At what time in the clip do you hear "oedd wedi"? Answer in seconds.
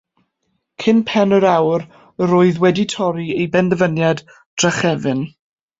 2.39-2.89